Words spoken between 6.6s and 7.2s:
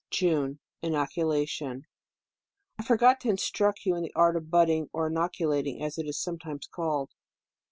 called.